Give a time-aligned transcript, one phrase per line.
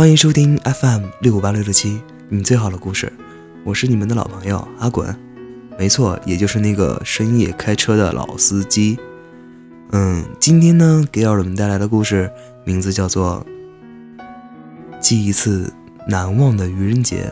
[0.00, 2.00] 欢迎收听 FM 六五八六六七，
[2.30, 3.12] 你最好的故事，
[3.64, 5.14] 我是你们的老朋友阿滚，
[5.78, 8.98] 没错，也就是那个深夜开车的老司机。
[9.92, 12.30] 嗯，今天呢，给耳朵们带来的故事
[12.64, 13.46] 名字叫做
[14.98, 15.70] 《记一次
[16.08, 17.30] 难忘的愚人节》。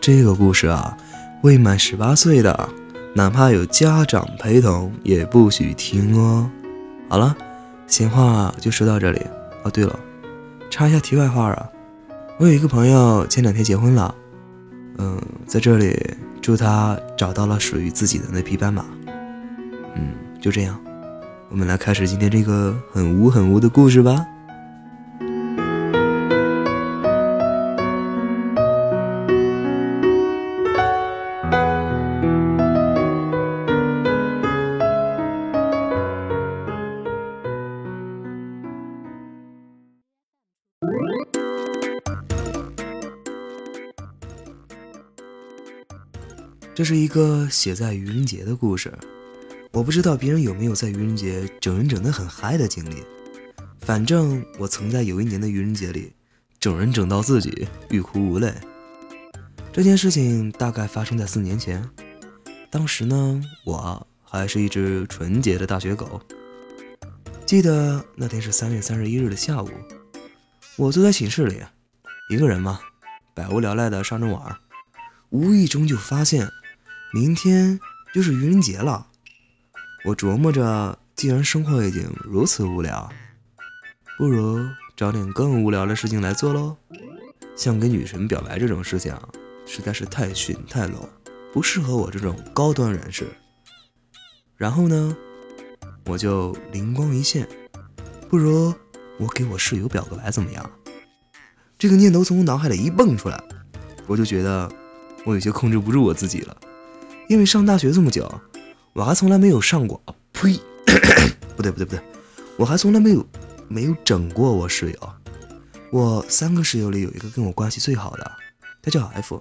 [0.00, 0.96] 这个故事啊，
[1.42, 2.68] 未满十八岁的，
[3.12, 6.48] 哪怕有家长陪同，也不许听哦。
[7.08, 7.36] 好了，
[7.88, 9.20] 闲话就说到这里。
[9.64, 9.98] 哦，对了。
[10.70, 11.68] 插一下题外话啊，
[12.38, 14.14] 我有一个朋友前两天结婚了，
[14.98, 15.98] 嗯，在这里
[16.40, 18.84] 祝他找到了属于自己的那匹斑马。
[19.96, 20.80] 嗯，就这样，
[21.48, 24.24] 我们来开始今天这个很污很污的故事吧。
[46.80, 48.90] 这是一个写在愚人节的故事，
[49.70, 53.04] 我不知道别人有没有在愚人节整人整得很嗨的经历。
[53.80, 56.14] 反正我曾在有一年的愚人节里，
[56.58, 58.54] 整人整到自己欲哭无泪。
[59.70, 61.86] 这件事情大概发生在四年前，
[62.70, 66.18] 当时呢，我还是一只纯洁的大学狗。
[67.44, 69.68] 记得那天是三月三十一日的下午，
[70.78, 71.60] 我坐在寝室里，
[72.30, 72.80] 一个人嘛，
[73.34, 74.56] 百无聊赖的上着网，
[75.28, 76.48] 无意中就发现。
[77.12, 77.80] 明天
[78.14, 79.08] 就是愚人节了，
[80.04, 83.10] 我琢磨着，既然生活已经如此无聊，
[84.16, 84.64] 不如
[84.96, 86.76] 找点更无聊的事情来做喽。
[87.56, 89.12] 像跟女神表白这种事情，
[89.66, 91.08] 实在是太逊太 low，
[91.52, 93.26] 不适合我这种高端人士。
[94.56, 95.16] 然后呢，
[96.06, 97.48] 我就灵光一现，
[98.28, 98.72] 不如
[99.18, 100.70] 我给我室友表个白怎么样？
[101.76, 103.42] 这个念头从我脑海里一蹦出来，
[104.06, 104.70] 我就觉得
[105.24, 106.56] 我有些控制不住我自己了。
[107.30, 108.28] 因为上大学这么久，
[108.92, 110.58] 我还从来没有上过啊，呸，
[111.54, 112.00] 不对不对不对，
[112.56, 113.24] 我还从来没有
[113.68, 115.12] 没有整过我室友。
[115.92, 118.32] 我三个室友里有一个跟我关系最好的，
[118.82, 119.40] 他叫 F，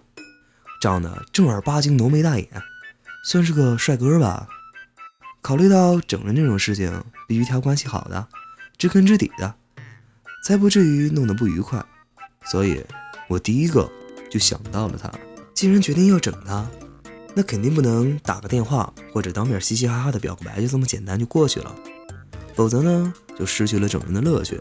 [0.80, 2.48] 长得正儿八经浓眉大眼，
[3.26, 4.48] 算是个帅哥吧。
[5.42, 8.28] 考虑到整人这种事情必须挑关系好的、
[8.78, 9.56] 知根知底的，
[10.46, 11.84] 才不至于弄得不愉快，
[12.46, 12.86] 所以
[13.28, 13.90] 我第一个
[14.30, 15.12] 就想到了他。
[15.56, 16.70] 既然决定要整他。
[17.36, 21.74] 那肯定不能打个电话或者当面嘻嘻哈哈的表个白就这么简单就过去了，
[22.56, 24.60] 否则呢就失去了整人的乐趣。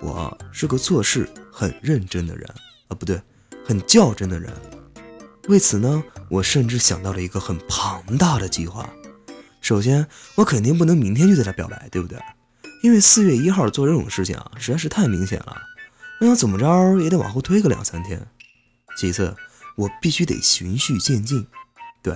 [0.00, 2.48] 我是个做事很认真的人
[2.88, 3.20] 啊，不对，
[3.64, 4.52] 很较真的人。
[5.48, 8.90] 为此呢，我甚至想到了一个很庞大的计划。
[9.60, 12.18] 首先，我肯定不能明天就对他表白，对不对？
[12.82, 15.56] 因为四月一号做这种事情啊，实在是太明显了。
[16.20, 18.20] 我想怎么着也得往后推个两三天。
[18.98, 19.34] 其次，
[19.76, 21.46] 我必须得循序渐进。
[22.06, 22.14] 对，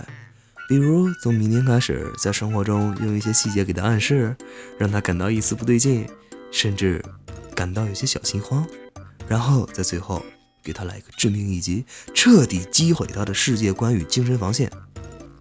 [0.68, 4.36] 比如从明天开始，在生活中用一些细节给他暗示，
[4.78, 6.06] 让他感到一丝不对劲，
[6.52, 7.04] 甚至
[7.56, 8.64] 感到有些小心慌，
[9.26, 10.24] 然后在最后
[10.62, 11.84] 给他来一个致命一击，
[12.14, 14.70] 彻底击毁他的世界观与精神防线。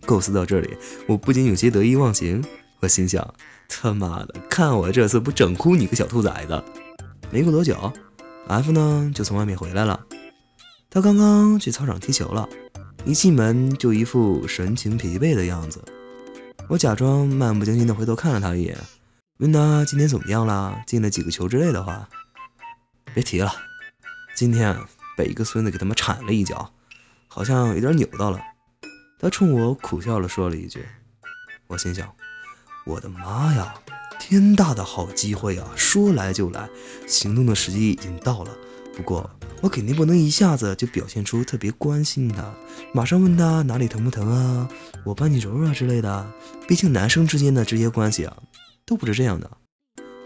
[0.04, 2.44] 构思到这里，我不禁有些得意忘形，
[2.80, 3.31] 我心想：
[3.68, 6.64] 他妈的，看我这次不整哭你个小兔崽子！
[7.30, 7.94] 没过多久
[8.48, 10.08] ，F 呢就从外面回来了，
[10.90, 12.50] 他刚刚去操场踢球了。
[13.09, 15.84] 一进门就一副神情疲惫的样子，
[16.68, 18.78] 我假装漫不经心的回头看了他一眼，
[19.40, 22.08] 问他今天怎么样了，进了几个球之类的话。
[23.12, 23.52] 别提了，
[24.36, 24.78] 今天
[25.18, 26.72] 被一个孙子给他们铲了一脚，
[27.28, 28.40] 好像有点扭到了。
[29.19, 30.86] 他冲我苦笑了，说了一句。
[31.66, 32.13] 我心想，
[32.86, 33.74] 我的妈呀，
[34.19, 36.69] 天大的好机会啊，说来就来，
[37.07, 38.56] 行动的时机已经到了。
[38.95, 39.28] 不过。
[39.62, 42.54] 我肯定不能一下子就表现出特别关心他，
[42.94, 44.70] 马上问他哪里疼不疼啊，
[45.04, 46.32] 我帮你揉揉啊之类的。
[46.68, 48.38] 毕竟男生之间的这些关系啊，
[48.86, 49.52] 都不是这样的。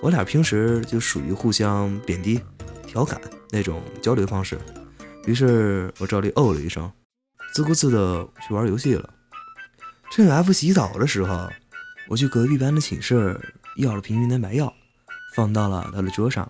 [0.01, 2.39] 我俩平时就属于互相贬低、
[2.85, 3.19] 调侃
[3.49, 4.59] 那种交流方式。
[5.25, 6.91] 于是我照例哦了一声，
[7.53, 9.09] 自顾自的去玩游戏了。
[10.11, 11.49] 趁 F 洗澡的时候，
[12.07, 13.39] 我去隔壁班的寝室
[13.77, 14.71] 要了瓶云南白药，
[15.33, 16.47] 放到了他的桌上，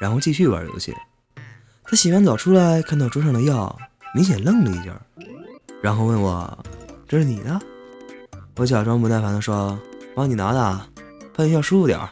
[0.00, 0.92] 然后继续玩游戏。
[1.88, 3.78] 他洗完澡出来，看到桌上的药，
[4.14, 5.00] 明显愣了一下，
[5.80, 6.64] 然后问我
[7.06, 7.60] ：“这是你的？”
[8.56, 9.78] 我假装不耐烦地说
[10.14, 10.80] ：“帮你拿的，
[11.34, 12.08] 喷一下舒服点儿，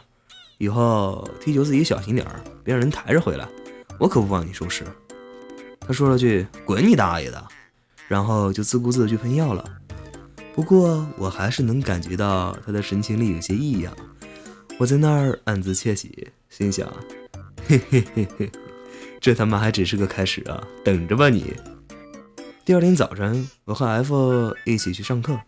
[0.59, 3.45] 以后踢球自己小心点儿，别让人抬着回来，
[3.99, 4.85] 我可不帮你收拾。”
[5.85, 7.43] 他说了句：“滚你大爷的！”
[8.07, 9.63] 然后就自顾自的去喷药了。
[10.53, 13.93] 不过我还是能感觉到他的神情里有些异样，
[14.79, 16.87] 我在那儿暗自窃喜，心想
[17.67, 18.49] ：“嘿嘿嘿嘿。”
[19.19, 20.63] 这他妈还只是个开始啊！
[20.83, 21.53] 等着吧你。
[22.63, 25.39] 第二天早晨，我和 F 一起去上课，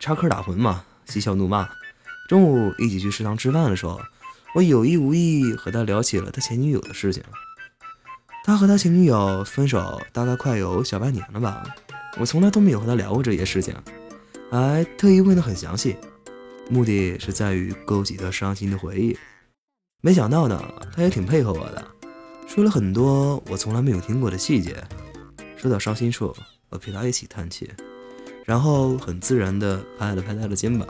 [0.00, 1.68] 插科打诨嘛，嬉笑怒骂。
[2.28, 3.98] 中午一起去食堂吃饭的时候，
[4.54, 7.22] 我有意无意和他聊起了他前女友的事情。
[8.44, 11.64] 他和他前女友分手大概快有小半年了吧，
[12.18, 13.74] 我从来都没有和他聊过这些事情，
[14.50, 15.96] 还特意问得很详细，
[16.70, 19.16] 目的是在于勾起他伤心的回忆。
[20.00, 20.62] 没想到呢，
[20.94, 21.84] 他也挺配合我的，
[22.48, 24.82] 说了很多我从来没有听过的细节。
[25.58, 26.34] 说到伤心处，
[26.70, 27.70] 我陪他一起叹气，
[28.46, 30.88] 然后很自然地拍了拍他的肩膀，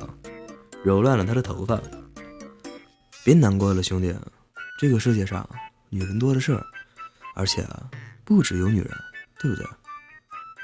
[0.84, 1.78] 揉乱了他的头发。
[3.24, 4.14] 别难过了，兄弟，
[4.78, 5.46] 这个世界上
[5.90, 6.58] 女人多的是，
[7.34, 7.66] 而且
[8.24, 8.90] 不只有女人，
[9.40, 9.66] 对不对？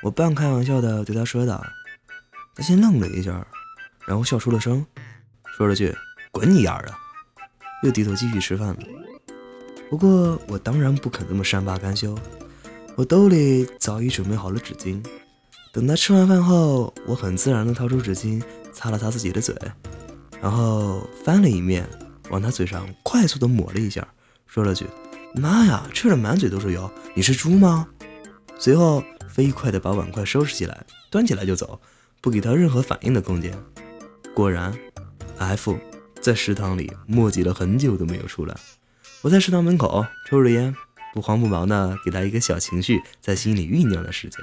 [0.00, 1.62] 我半开玩笑的对他说道。
[2.54, 3.44] 他先愣了一下，
[4.06, 4.86] 然后笑出了声，
[5.56, 5.92] 说了句
[6.30, 6.94] “滚你丫的”，
[7.82, 8.76] 又低头继续吃饭了。
[9.94, 12.18] 不过我当然不肯这么善罢甘休。
[12.96, 15.00] 我兜里早已准备好了纸巾，
[15.72, 18.42] 等他吃完饭后，我很自然地掏出纸巾
[18.72, 19.54] 擦了擦自己的嘴，
[20.42, 21.88] 然后翻了一面，
[22.28, 24.04] 往他嘴上快速地抹了一下，
[24.48, 24.84] 说了句
[25.32, 27.86] ：“妈呀，吃的满嘴都是油，你是猪吗？”
[28.58, 31.80] 随后飞快地把碗筷收拾起来，端起来就走，
[32.20, 33.56] 不给他任何反应的空间。
[34.34, 34.76] 果然
[35.38, 35.78] ，F
[36.20, 38.56] 在食堂里墨迹了很久都没有出来。
[39.24, 40.76] 我在食堂门口抽着烟。
[41.14, 44.40] 不慌不忙的给他一个小情绪在心里酝酿的时间，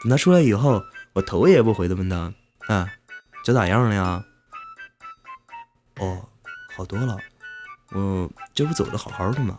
[0.00, 0.80] 等他出来以后，
[1.14, 2.32] 我头也不回的问他
[2.72, 2.88] ：“啊，
[3.44, 4.24] 脚咋样了呀
[5.98, 6.28] ？”“哦，
[6.76, 7.18] 好多了。
[7.90, 9.58] 我这不走的好好的吗？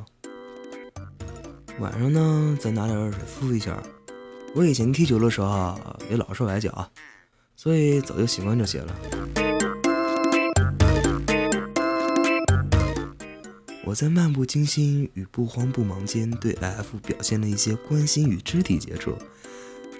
[1.79, 3.77] 晚上呢，再拿点热水敷一下。
[4.55, 5.77] 我以前踢球的时候
[6.09, 6.89] 也老是崴脚，
[7.57, 8.95] 所以早就习惯这些了。”
[13.87, 19.17] 我在漫不经心与不慌不忙间对 F 表现了一些关心与肢体接触，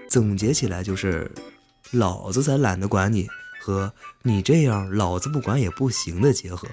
[0.09, 1.31] 总结起来就是
[1.91, 3.29] “老子才懒得管你”
[3.61, 3.93] 和
[4.23, 6.67] “你这样老子不管也不行”的结合。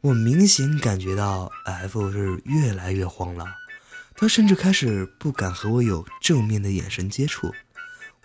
[0.00, 3.46] 我明显感觉到 F 是越来越慌了，
[4.16, 7.54] 他甚至开始不敢和我有正面的眼神接触。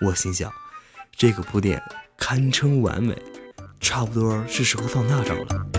[0.01, 0.51] 我心想，
[1.15, 1.79] 这个铺垫
[2.17, 3.15] 堪称完美，
[3.79, 5.78] 差不多是时候放大招了。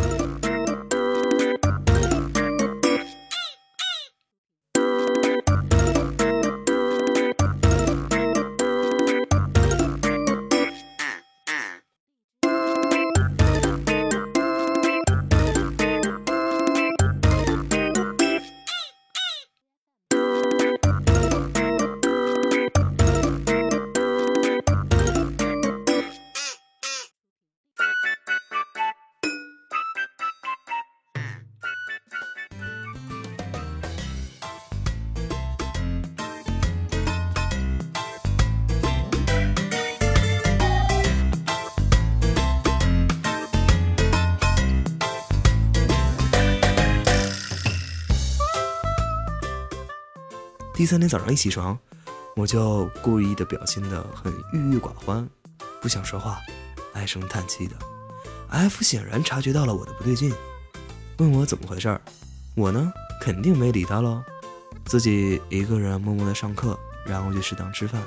[50.81, 51.79] 第三天早上一起床，
[52.34, 55.29] 我就故意的表现的很郁郁寡欢，
[55.79, 56.41] 不想说话，
[56.94, 57.77] 唉声叹气的。
[58.49, 60.32] F 显然察觉到了我的不对劲，
[61.19, 62.01] 问我怎么回事儿。
[62.55, 64.22] 我呢，肯定没理他喽，
[64.87, 68.03] 自己一个人默默的上课，然后去食堂吃饭。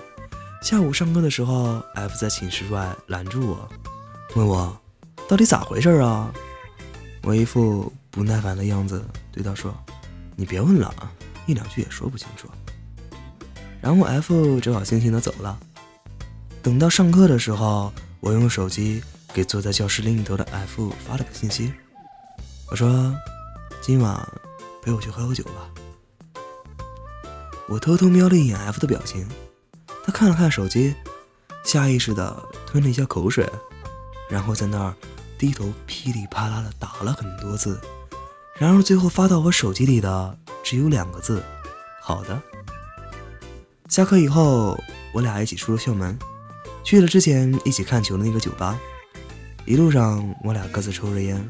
[0.63, 3.69] 下午上课的时候，F 在寝室外拦住我，
[4.35, 4.75] 问我
[5.27, 6.33] 到底咋回事啊？
[7.21, 9.71] 我一副不耐烦的样子对他说
[10.35, 10.91] ：“你别问了，
[11.45, 12.49] 一两句也说不清楚。”
[13.83, 15.59] 然后 F 只好悻悻地走了。
[16.61, 21.73] 等到上课的时候，我用手机给坐在教室另一头的 F 发了个信息，
[22.71, 23.13] 我说
[23.83, 24.25] ：“今晚
[24.81, 25.69] 陪我去喝喝酒吧。”
[27.67, 29.27] 我偷偷瞄了一眼 F 的表情，
[30.05, 30.95] 他看了看手机，
[31.65, 33.45] 下意识地吞了一下口水，
[34.29, 34.93] 然后在那儿
[35.37, 37.77] 低头噼里啪啦地打了很多字，
[38.57, 41.43] 然而最后发到我手机里的只有两个字
[42.01, 42.41] ：“好的。”
[43.93, 44.75] 下课以后，
[45.11, 46.17] 我俩一起出了校门，
[46.83, 48.75] 去了之前一起看球的那个酒吧。
[49.67, 51.47] 一路上，我俩各自抽着烟，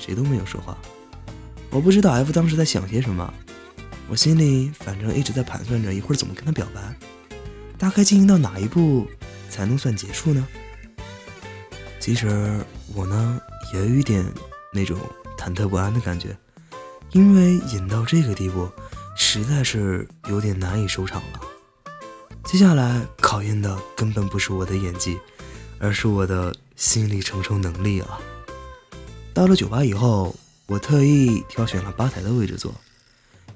[0.00, 0.76] 谁都没有说话。
[1.70, 3.32] 我不知道 F 当时在想些什么，
[4.08, 6.80] 我心里反正一直在盘算着一会儿怎么跟他表白，
[7.78, 9.06] 大概进行到哪一步
[9.48, 10.44] 才能算结束呢？
[12.00, 12.60] 其实
[12.92, 13.40] 我呢
[13.72, 14.26] 也有一点
[14.72, 14.98] 那种
[15.38, 16.36] 忐忑不安的感觉，
[17.12, 18.68] 因为演到这个地步，
[19.14, 21.40] 实在是有点难以收场了。
[22.44, 25.18] 接下来考验的根本不是我的演技，
[25.78, 28.20] 而是我的心理承受能力啊！
[29.32, 30.34] 到了酒吧以后，
[30.66, 32.72] 我特意挑选了吧台的位置坐，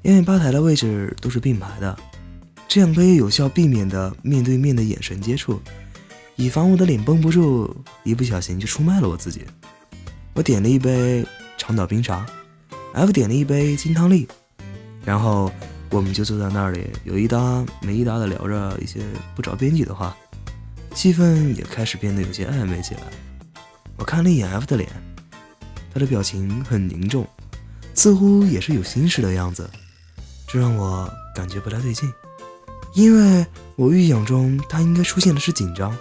[0.02, 1.96] 因为吧台的位置都是并排的，
[2.66, 5.60] 这样可以有效避免的面对面的眼神接触，
[6.34, 9.44] 以防我的脸绷不住，一不小心就出卖了我自己。
[10.34, 11.24] 我点了一杯
[11.56, 12.26] 长岛冰茶
[12.94, 14.26] ，F 点了一杯金汤力，
[15.04, 15.52] 然后
[15.90, 19.00] 我们就坐在那里，有一搭没一搭的聊着一些
[19.34, 20.16] 不着边际的话，
[20.94, 23.00] 气氛也开始变得有些暧昧起来。
[23.96, 24.88] 我看了一眼 F 的脸，
[25.92, 27.26] 他的表情很凝重，
[27.94, 29.68] 似乎也是有心事的样子，
[30.46, 32.12] 这让我感觉不太对劲，
[32.94, 35.96] 因为我预想中他应该出现的是紧张，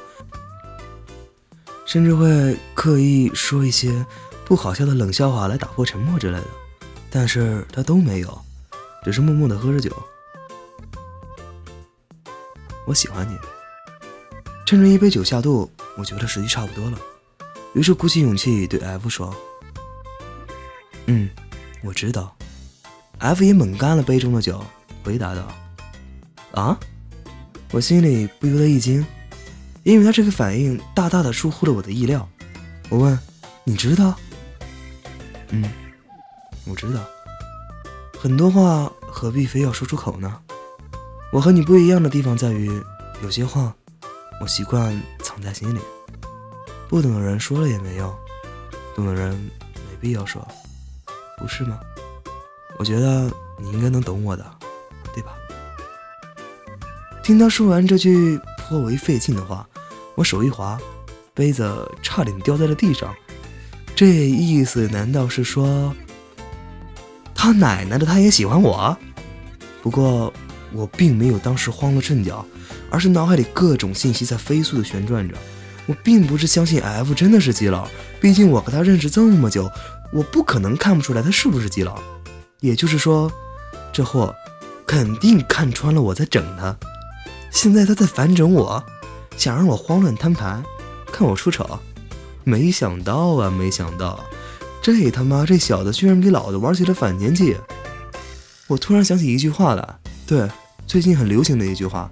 [1.85, 4.05] 甚至会刻意说一些。
[4.45, 6.47] 不好笑的冷笑话来打破沉默之类的，
[7.09, 8.41] 但是他都没有，
[9.07, 9.89] 只是默默的喝着酒。
[12.85, 13.37] 我喜欢你。
[14.65, 16.99] 趁着一杯酒下肚，我觉得时机差不多了，
[17.73, 19.33] 于是鼓起勇气对 F 说
[21.07, 21.29] ：“嗯，
[21.85, 22.35] 我知道。
[23.19, 24.61] ”F 也猛干了杯中的酒，
[25.05, 25.47] 回答道
[26.51, 26.77] ：“啊？”
[27.71, 29.05] 我心里不由得一惊，
[29.83, 32.27] 因为他这个反应大大的出乎了我的意料。
[32.89, 33.17] 我问
[33.63, 34.13] ：“你知道？”
[35.51, 35.63] 嗯，
[36.65, 36.99] 我知道，
[38.19, 40.39] 很多话何必非要说出口呢？
[41.33, 42.69] 我和你不一样的地方在于，
[43.23, 43.73] 有些话
[44.39, 45.79] 我习惯藏在心里，
[46.87, 48.13] 不懂的人说了也没用，
[48.95, 50.47] 懂的人没必要说，
[51.39, 51.79] 不是吗？
[52.77, 54.45] 我觉得你应该能懂我的，
[55.15, 55.33] 对吧？
[57.23, 59.67] 听他说完这句颇为费劲的话，
[60.13, 60.79] 我手一滑，
[61.33, 63.11] 杯子差点掉在了地上。
[63.95, 65.91] 这意思难道是说，
[67.33, 68.95] 他奶奶的他也喜欢我？
[69.87, 70.33] 不过
[70.73, 72.45] 我并没有当时慌了阵脚，
[72.89, 75.33] 而是脑海里各种信息在飞速的旋转着。
[75.85, 77.87] 我并不是相信 F 真的是基佬，
[78.19, 79.71] 毕竟我和他认识这么久，
[80.11, 81.97] 我不可能看不出来他是不是基佬。
[82.59, 83.31] 也就是说，
[83.93, 84.35] 这货
[84.85, 86.75] 肯定看穿了我在整他。
[87.49, 88.83] 现在他在反整我，
[89.37, 90.61] 想让我慌乱摊牌，
[91.13, 91.79] 看我出丑。
[92.43, 94.21] 没想到啊，没想到，
[94.81, 97.55] 这他妈这小子居然给老子玩起了反间计！
[98.67, 100.49] 我突然想起一句话来，对，
[100.85, 102.09] 最近很流行的一句话：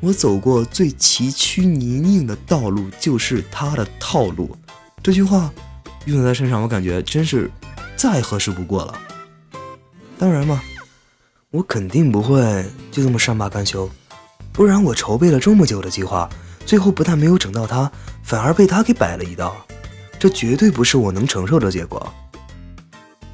[0.00, 4.54] 我走过最崎岖泥泞的道路，就是他的套路。
[5.02, 5.50] 这句话
[6.04, 7.50] 用在他身上，我感觉真是
[7.96, 8.94] 再合适不过了。
[10.18, 10.60] 当然嘛，
[11.50, 13.88] 我肯定不会就这么善罢甘休，
[14.52, 16.28] 不然我筹备了这么久的计划。
[16.66, 17.90] 最后不但没有整到他，
[18.22, 19.56] 反而被他给摆了一道，
[20.18, 22.12] 这绝对不是我能承受的结果。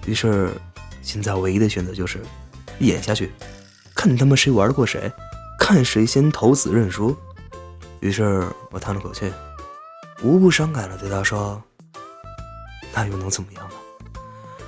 [0.06, 0.52] 于是，
[1.06, 2.20] 现在唯一的选择就是
[2.80, 3.30] 演下去，
[3.94, 5.10] 看他们谁玩得过谁，
[5.56, 7.16] 看谁先投死认输。
[8.00, 9.32] 于是我叹了口气，
[10.20, 11.62] 无不伤感的对他说
[12.92, 13.74] ：“那又能怎么样呢？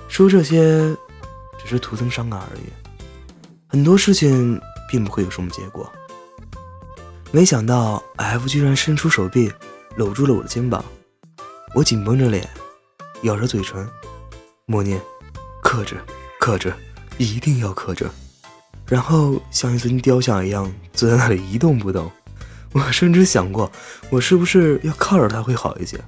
[0.09, 0.97] 说这些
[1.59, 2.71] 只是徒增伤感而已，
[3.67, 5.93] 很多事情并不会有什么结果。”
[7.33, 9.53] 没想到 F 居然伸出手臂
[9.97, 10.85] 搂住了我的肩膀，
[11.75, 12.49] 我紧绷着脸，
[13.23, 13.87] 咬着嘴唇，
[14.67, 14.99] 默念
[15.61, 16.01] ：“克制，
[16.41, 16.73] 克制，
[17.17, 18.09] 一定要克制。”
[18.87, 22.11] 然后像一尊雕像一样坐在那里一动不动。
[22.73, 23.71] 我甚至想过，
[24.11, 25.99] 我是不是要靠着他会好一些？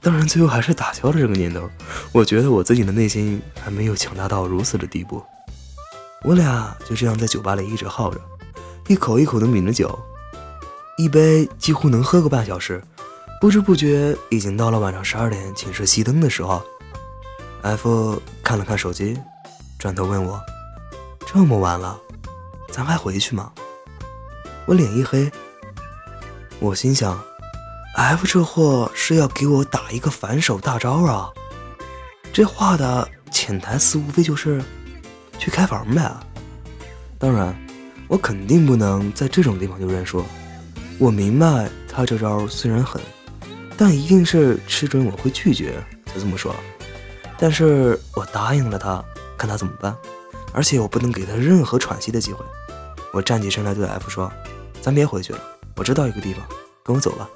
[0.00, 1.68] 当然，最后还是打消了这个念头。
[2.12, 5.22] 我觉得我自己的内心还没有强大到如此的地步。
[6.22, 8.20] 我俩就这样在酒吧里一直耗着，
[8.86, 9.98] 一口一口的抿着酒。
[10.98, 12.82] 一杯几乎能喝个半小时，
[13.40, 16.62] 不知不觉已经到了晚上十二点寝室熄灯的时候。
[17.62, 19.18] F 看了看手机，
[19.84, 20.40] 转头问我
[21.30, 22.00] ：“这么晚了，
[22.72, 23.52] 咱还回去吗？”
[24.64, 25.30] 我脸一黑，
[26.58, 27.22] 我心想
[27.94, 31.28] ：F 这货是要给我打一个反手大招啊！
[32.32, 34.64] 这话的潜台词无非就是
[35.38, 36.10] 去开房呗。
[37.18, 37.54] 当然，
[38.08, 40.24] 我肯定不能在这种地方就认输。
[40.98, 42.98] 我明白他这招虽然狠，
[43.76, 45.74] 但一定是吃准我会拒绝
[46.06, 46.56] 才这么说。
[47.36, 49.04] 但是我答应了他，
[49.44, 49.94] 看他怎么办。
[50.54, 52.42] 而且我不能给他任何喘息的机会。
[53.12, 54.32] 我站起身来对 F 说
[54.80, 55.40] ：“咱别回去了，
[55.76, 56.46] 我知道一个地方，
[56.82, 57.28] 跟我走吧。”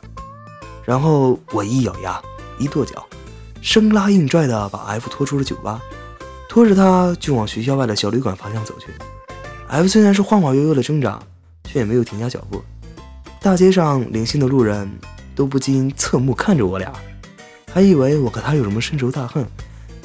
[0.87, 2.23] 然后我一咬牙，
[2.59, 3.05] 一跺脚，
[3.61, 5.81] 生拉硬拽的把 F 拖出了酒吧，
[6.49, 8.87] 拖着他就往学校外的小旅馆方向走去。
[9.67, 11.21] F 虽然是晃晃悠悠的挣扎，
[11.65, 12.63] 却也没有停下脚步。
[13.43, 14.89] 大街上零星的路人
[15.35, 16.93] 都不禁侧目看着我俩，
[17.73, 19.45] 还以为我和他有什么深仇大恨，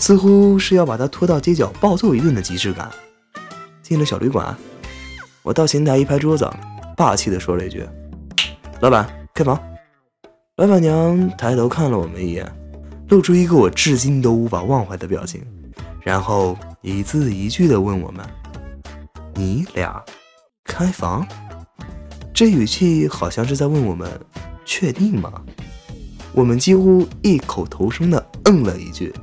[0.04, 2.92] 似乎是要把他拖到街角暴揍一顿的即视感。
[3.82, 4.54] 进了小旅馆，
[5.42, 6.46] 我到前台一拍桌子，
[6.98, 7.88] 霸气地说了一句
[8.84, 9.58] ：“老板，开房。”
[10.60, 12.46] 老板娘抬头看了我们一眼，
[13.08, 15.42] 露出一个我至今都无法忘怀的表情，
[16.02, 18.26] 然后一字一句地问我们
[19.36, 20.04] ：“你俩
[20.66, 21.26] 开房？
[22.34, 24.12] 这语气好像是在问我们
[24.66, 25.32] 确定吗？
[26.34, 29.14] 我们几乎异口同声的嗯了一句，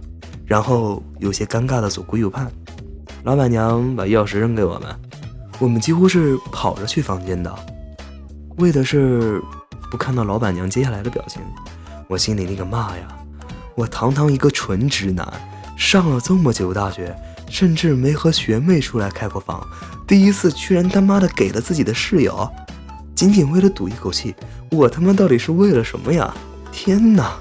[0.50, 2.50] 然后有些尴尬的左顾右盼。
[3.22, 4.88] 老板娘把钥匙扔给我们，
[5.60, 7.54] 我们几乎是跑着去房间的，
[8.56, 9.40] 为的是
[9.92, 11.40] 不看到老板娘接下来的表情。
[12.08, 13.06] 我心里那个骂呀！
[13.76, 15.24] 我堂堂一个纯直男，
[15.78, 17.16] 上了这么久大学，
[17.48, 19.64] 甚至没和学妹出来开过房，
[20.04, 22.50] 第一次居然他妈的给了自己的室友，
[23.14, 24.34] 仅仅为了赌一口气，
[24.72, 26.34] 我他妈到底是为了什么呀？
[26.72, 27.36] 天哪！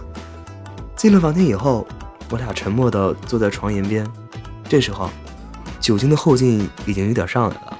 [0.96, 1.88] 进了房间以后，
[2.29, 4.05] 我俩沉默的坐在床沿边，
[4.67, 5.09] 这时候。
[5.79, 7.79] 酒精的后劲已经有点上来了，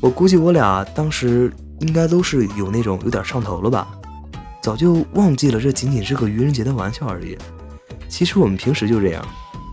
[0.00, 3.86] 我估计我俩当时应该都是有那种有点上头了吧，
[4.62, 7.36] 早就忘记了这仅仅是个愚人节的玩笑而已。
[8.08, 9.26] 其实我们平时就这样，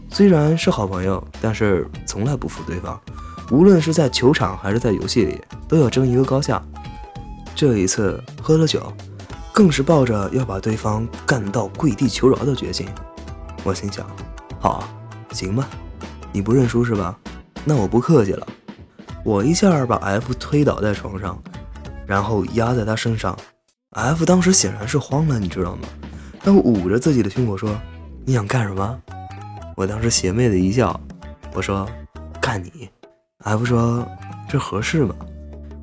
[0.10, 3.00] 虽然是好朋友，但是从来不服对方，
[3.52, 5.40] 无论是在球场还是在游戏里，
[5.70, 6.62] 都要争一个高下。
[7.56, 8.92] 这一次喝了酒，
[9.54, 12.88] 更是抱着要把对方干到跪地求饶的决心。
[13.68, 14.08] 我心想，
[14.62, 14.88] 好，
[15.34, 15.68] 行吧，
[16.32, 17.20] 你不认输是吧？
[17.66, 18.48] 那我不客气了，
[19.26, 21.38] 我一下把 F 推倒在床上，
[22.06, 23.38] 然后压在他身上。
[23.90, 25.82] F 当时显然是慌了，你知道吗？
[26.40, 27.78] 他捂着自己的胸口说
[28.24, 29.02] ：“你想干什么？”
[29.76, 30.98] 我当时邪魅的一笑，
[31.54, 31.86] 我说
[32.40, 32.90] ：“干你。
[33.44, 34.08] ”F 说
[34.48, 35.14] ：“这合适吗？”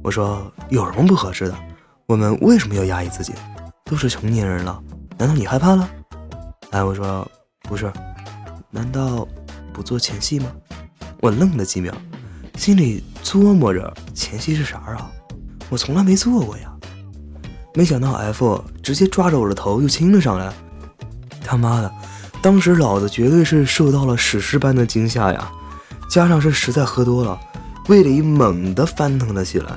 [0.02, 1.54] 我说：“有什么不合适的？
[2.06, 3.34] 我们为什么要压抑自己？
[3.84, 4.82] 都是成年人了，
[5.18, 5.86] 难道你害怕了
[6.70, 7.30] ？”F 说
[7.64, 7.92] ：“不是，
[8.70, 9.26] 难道
[9.72, 10.46] 不做前戏吗？”
[11.20, 11.92] 我愣了几秒，
[12.56, 15.10] 心里琢磨着前戏是啥啊？
[15.70, 16.70] 我从来没做过呀。
[17.74, 20.52] 没想到 F 直接抓着我的头就亲了上来。
[21.42, 21.90] 他妈的，
[22.42, 25.50] 当时老子绝对是受到了史诗般的惊吓呀！
[26.08, 27.40] 加上是实在喝多了，
[27.88, 29.72] 胃里猛地翻腾了起来。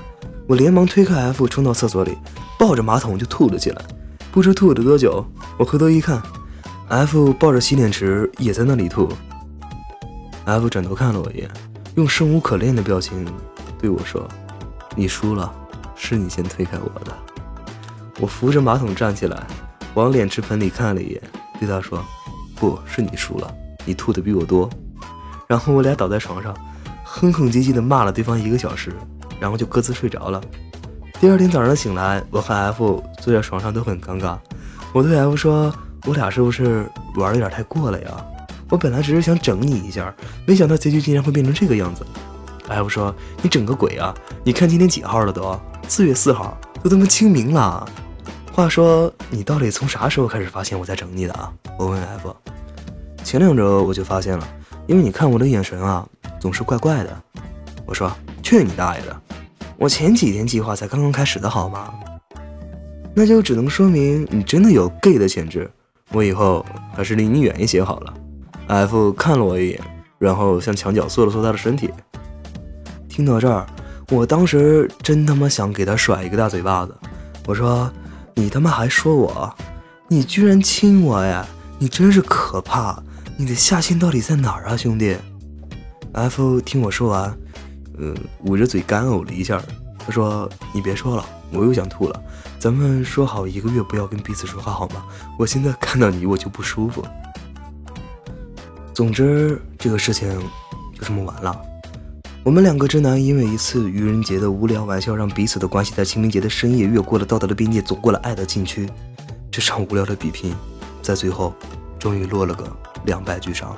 [0.47, 2.17] 我连忙推开 F，冲到厕所里，
[2.59, 3.81] 抱着马桶就吐了起来。
[4.31, 5.25] 不知吐了多久，
[5.57, 6.21] 我回头一看
[6.89, 9.10] ，F 抱着洗脸池也在那里吐。
[10.45, 11.50] F 转头看了我一眼，
[11.95, 13.26] 用生无可恋的表情
[13.80, 14.28] 对我说
[14.95, 15.54] ：“你输了，
[15.95, 17.12] 是你先推开我的。”
[18.19, 19.45] 我扶着马桶站起来，
[19.93, 21.21] 往脸池盆里看了一眼，
[21.60, 22.04] 对他说
[22.56, 23.54] ：“不是你输了，
[23.86, 24.69] 你吐的比我多。”
[25.47, 26.56] 然后我俩倒在床上，
[27.04, 28.91] 哼哼唧唧的骂了对方一个小时，
[29.39, 30.41] 然后就各自睡着了。
[31.19, 34.38] 第二天早上醒来，我和 F 坐在床上都很尴尬。
[34.93, 35.73] 我对 F 说
[36.07, 38.25] ：“我俩是不是玩的有点太过了呀？”
[38.69, 40.13] 我本来只是想整你一下，
[40.45, 42.05] 没想到结局竟然会变成这个样子。
[42.67, 44.13] F 说：“你整个鬼啊！
[44.43, 45.31] 你看今天几号了？
[45.31, 47.87] 都四月四号，都他妈清明了。
[48.51, 52.35] 话说你到底从啥时候开始发现我在整你的啊？”我问 F。
[53.23, 54.45] 前两周我就发现了，
[54.85, 56.05] 因为你看我的眼神啊，
[56.39, 57.23] 总是怪怪的。
[57.85, 58.11] 我说
[58.43, 59.21] ：“去你大爷的！
[59.77, 61.93] 我前几天计划才刚刚开始的好吗？
[63.13, 65.71] 那就只能说明你真的有 gay 的潜质。
[66.11, 66.65] 我以后
[66.95, 68.13] 还是离你远一些好了。”
[68.67, 69.81] F 看了我一眼，
[70.19, 71.89] 然后向墙角缩了缩他的身体。
[73.07, 73.65] 听到这儿，
[74.11, 76.95] 我当时真他妈想给他甩一个大嘴巴子。
[77.45, 77.89] 我说
[78.35, 79.55] ：“你他妈还说我？
[80.09, 81.47] 你居然亲我呀！
[81.79, 83.01] 你真是可怕！
[83.37, 85.15] 你的下限到底在哪儿啊，兄弟
[86.11, 87.37] ？”F 听我说完，
[87.97, 89.61] 呃，捂着嘴干呕了一下。
[89.97, 92.21] 他说：“你别说了，我又想吐了。
[92.59, 95.03] 咱们说好一个月不要跟彼此说话好吗？
[95.37, 97.05] 我现在看到你我就不舒服。”
[98.93, 100.27] 总之，这个事情
[100.97, 101.55] 就这么完了。
[102.43, 108.89] 我们两个直男因为一次愚人节的无聊玩笑，让彼此的关系在清明节的深夜越过了道德的边界，走过了爱的禁区。
[109.51, 110.55] 这场无聊的比拼，
[111.01, 111.53] 在最后
[111.99, 112.65] 终于落了个
[113.05, 113.75] 两败俱伤。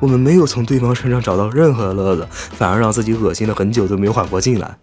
[0.00, 4.76] 我们没有从对方身上找到任何乐子，反而让自己恶心了很久都没有缓过劲来。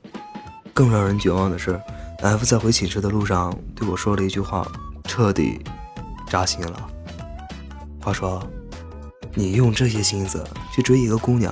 [0.73, 1.79] 更让人绝望的是
[2.23, 4.67] ，F 在回寝室的路上对我说了一句话，
[5.03, 5.61] 彻底
[6.27, 6.89] 扎心了。
[8.01, 8.41] 话说。
[9.35, 11.51] 你用这些心思去追一个姑娘，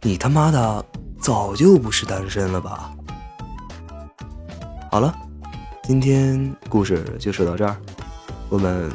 [0.00, 0.82] 你他妈的
[1.20, 2.90] 早就不是单身了吧？
[4.90, 5.14] 好了，
[5.82, 7.76] 今天故事就说到这儿，
[8.48, 8.90] 我们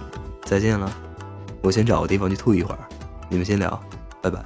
[0.46, 0.92] 再见了。
[1.62, 2.80] 我先找个地方去吐一会儿，
[3.30, 3.80] 你们先聊，
[4.20, 4.44] 拜拜。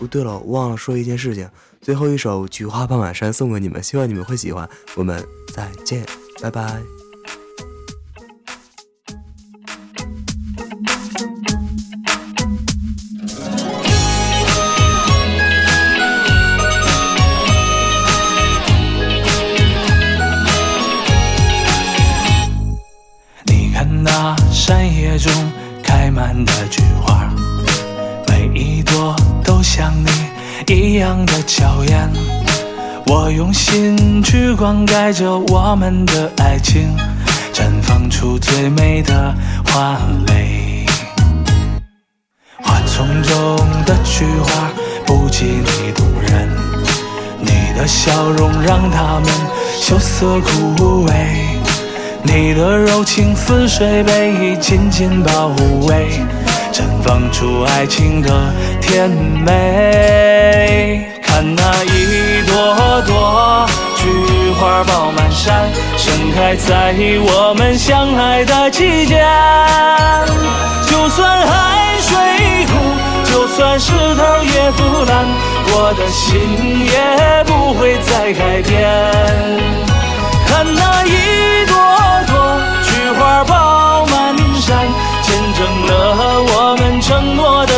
[0.00, 1.48] 哦，对了，忘了说一件事情，
[1.82, 4.68] 最后一首《菊花半晚山》送给你们，希望你们会喜欢。
[4.94, 5.20] 我们
[5.52, 6.06] 再见，
[6.40, 6.80] 拜拜。
[23.44, 25.32] 你看那山野中
[25.82, 27.28] 开满的菊花，
[28.28, 30.08] 每一朵都像你
[30.66, 32.10] 一样的娇艳。
[33.06, 36.96] 我用心去灌溉着我们的爱情，
[37.52, 39.34] 绽放出最美的
[39.66, 40.86] 花蕾。
[42.62, 44.70] 花丛中的菊花
[45.04, 46.48] 不及你动人，
[47.40, 49.28] 你的笑容让它们
[49.78, 51.12] 羞涩枯萎，
[52.22, 55.48] 你的柔情似水被紧紧包
[55.88, 56.20] 围，
[56.72, 58.30] 绽放出爱情的
[58.92, 61.08] 甜美。
[61.22, 64.04] 看那一朵朵菊
[64.60, 69.24] 花爆满山，盛开在我们相爱的季节。
[70.86, 72.72] 就算海水枯，
[73.32, 75.24] 就算石头也腐烂，
[75.68, 78.90] 我的心也不会再改变。
[80.46, 81.61] 看那一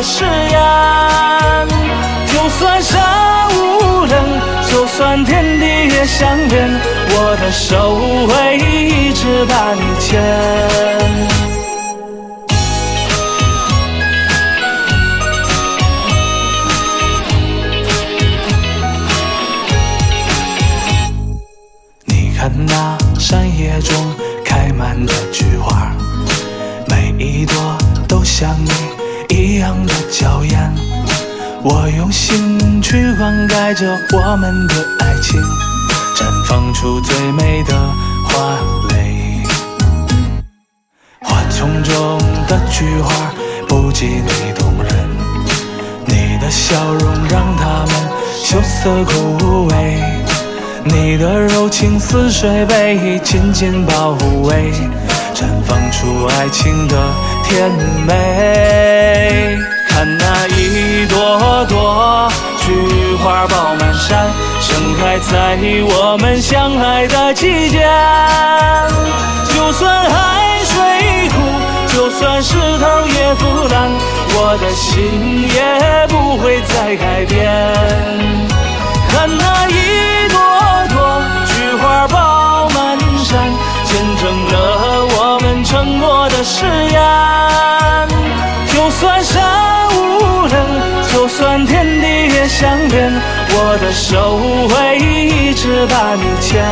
[0.05, 0.61] 誓言。
[2.27, 3.01] 就算山
[3.49, 4.15] 无棱，
[4.71, 6.71] 就算天地也相连，
[7.09, 7.97] 我的手
[8.29, 10.23] 会一直把你牵。
[22.05, 24.15] 你看那山野中
[24.45, 25.91] 开满的菊花，
[26.89, 27.57] 每一朵
[28.07, 28.71] 都像你
[29.35, 30.73] 一样的娇艳。
[31.65, 35.41] 我用心去灌溉着我们的爱情，
[36.15, 37.75] 绽放出最美的
[38.29, 38.57] 花
[38.91, 39.43] 蕾。
[41.21, 43.33] 花丛中的菊花
[43.67, 44.93] 不及你动人，
[46.07, 47.91] 你的笑容让它们
[48.41, 49.99] 羞涩枯萎，
[50.85, 54.73] 你的柔情似水被紧紧包围，
[55.35, 56.97] 绽放出爱情的
[57.43, 57.69] 甜
[58.07, 59.74] 美。
[60.05, 67.89] 看那一朵朵菊花爆满山，盛开在我们相爱的季节。
[69.49, 70.77] 就算海水
[71.31, 73.91] 枯，就算石头也腐烂，
[74.35, 77.51] 我的心也不会再改变。
[79.09, 79.73] 看那一
[92.57, 93.13] 相恋，
[93.51, 94.39] 我的手
[94.69, 96.63] 会一直把你牵。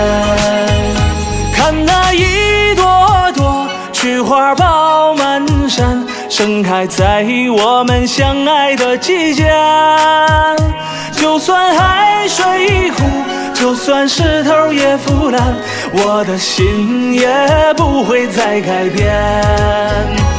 [1.52, 9.50] 看那一朵朵菊花爆满山，盛开在我们相爱的季节。
[11.10, 13.02] 就算海水枯，
[13.52, 15.56] 就算石头也腐烂，
[15.92, 17.28] 我的心也
[17.76, 20.31] 不会再改变。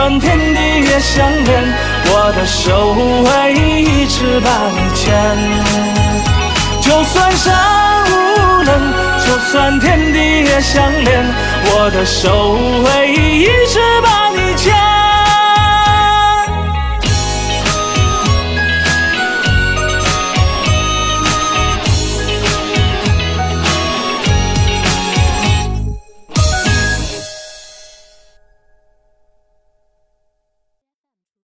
[0.00, 1.62] 就算天地也相连，
[2.06, 5.12] 我的手会一直把你牵。
[6.80, 7.54] 就算山
[8.08, 8.94] 无棱，
[9.26, 11.22] 就算天地也相连，
[11.66, 15.09] 我的手会一直把你牵。